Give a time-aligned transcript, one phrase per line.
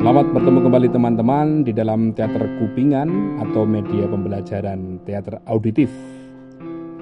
[0.00, 5.92] Selamat bertemu kembali teman-teman di dalam teater kupingan atau media pembelajaran teater auditif.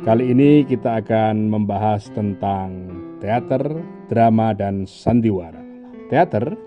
[0.03, 2.91] Kali ini kita akan membahas tentang
[3.23, 3.63] teater,
[4.11, 5.63] drama, dan sandiwara.
[6.11, 6.59] Teater,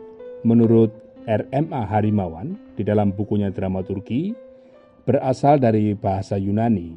[0.48, 0.96] menurut
[1.28, 4.32] RMA Harimawan di dalam bukunya Dramaturgi,
[5.04, 6.96] berasal dari bahasa Yunani,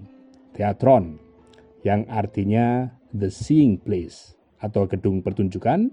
[0.54, 1.18] teatron,
[1.82, 5.90] yang artinya the seeing place atau gedung pertunjukan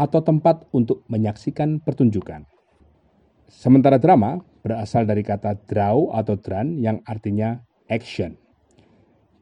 [0.00, 2.48] atau tempat untuk menyaksikan pertunjukan.
[3.50, 7.58] Sementara drama berasal dari kata draw atau dran yang artinya
[7.90, 8.38] action.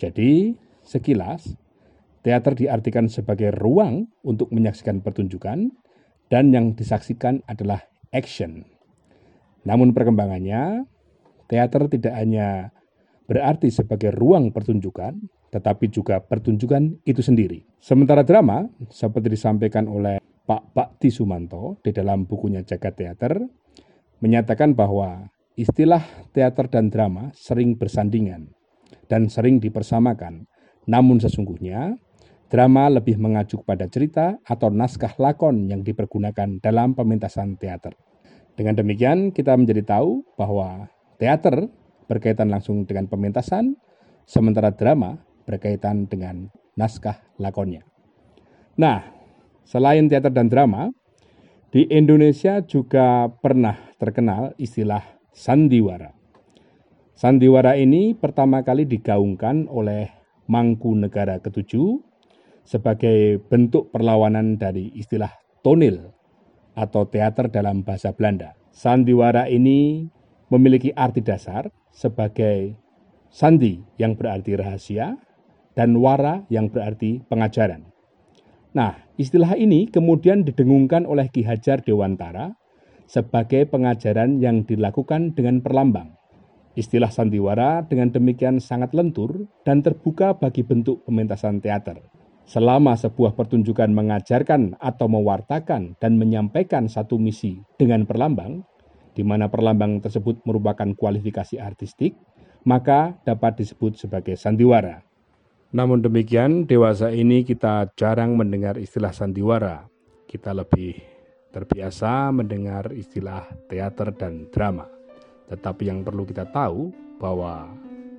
[0.01, 1.53] Jadi, sekilas,
[2.25, 5.69] teater diartikan sebagai ruang untuk menyaksikan pertunjukan
[6.33, 8.65] dan yang disaksikan adalah action.
[9.69, 10.89] Namun perkembangannya,
[11.45, 12.73] teater tidak hanya
[13.29, 15.21] berarti sebagai ruang pertunjukan,
[15.53, 17.61] tetapi juga pertunjukan itu sendiri.
[17.77, 20.17] Sementara drama, seperti disampaikan oleh
[20.49, 23.37] Pak Bakti Sumanto di dalam bukunya Jagat Teater,
[24.19, 26.03] menyatakan bahwa istilah
[26.35, 28.55] teater dan drama sering bersandingan
[29.11, 30.47] dan sering dipersamakan.
[30.89, 31.99] Namun sesungguhnya,
[32.49, 37.93] drama lebih mengacu pada cerita atau naskah lakon yang dipergunakan dalam pementasan teater.
[38.57, 41.69] Dengan demikian, kita menjadi tahu bahwa teater
[42.09, 43.77] berkaitan langsung dengan pementasan,
[44.25, 47.85] sementara drama berkaitan dengan naskah lakonnya.
[48.81, 49.05] Nah,
[49.69, 50.91] selain teater dan drama,
[51.69, 55.05] di Indonesia juga pernah terkenal istilah
[55.37, 56.17] sandiwara.
[57.13, 60.09] Sandiwara ini pertama kali digaungkan oleh
[60.49, 62.01] Mangkunegara ketujuh
[62.65, 65.29] sebagai bentuk perlawanan dari istilah
[65.61, 66.09] tonil
[66.73, 68.57] atau teater dalam bahasa Belanda.
[68.73, 70.09] Sandiwara ini
[70.49, 72.81] memiliki arti dasar sebagai
[73.29, 75.21] sandi yang berarti rahasia
[75.77, 77.98] dan wara yang berarti pengajaran.
[78.77, 82.53] Nah, istilah ini kemudian didengungkan oleh Ki Hajar Dewantara
[83.09, 86.13] sebagai pengajaran yang dilakukan dengan perlambang.
[86.77, 91.99] Istilah sandiwara dengan demikian sangat lentur dan terbuka bagi bentuk pementasan teater.
[92.49, 98.63] Selama sebuah pertunjukan mengajarkan atau mewartakan dan menyampaikan satu misi dengan perlambang,
[99.13, 102.15] di mana perlambang tersebut merupakan kualifikasi artistik,
[102.63, 105.08] maka dapat disebut sebagai sandiwara.
[105.69, 109.85] Namun demikian, dewasa ini kita jarang mendengar istilah sandiwara.
[110.25, 110.97] Kita lebih
[111.53, 114.89] terbiasa mendengar istilah teater dan drama.
[115.49, 116.89] Tetapi yang perlu kita tahu
[117.21, 117.69] bahwa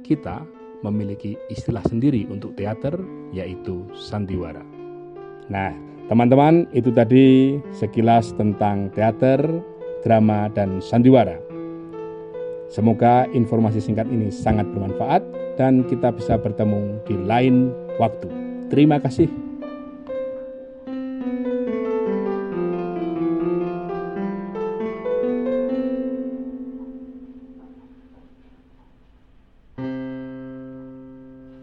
[0.05, 0.45] kita
[0.85, 2.93] memiliki istilah sendiri untuk teater,
[3.33, 4.61] yaitu sandiwara.
[5.49, 5.73] Nah,
[6.05, 9.41] teman-teman, itu tadi sekilas tentang teater,
[10.05, 11.48] drama, dan sandiwara.
[12.69, 15.25] Semoga informasi singkat ini sangat bermanfaat
[15.57, 18.29] dan kita bisa bertemu di lain waktu.
[18.69, 19.48] Terima kasih.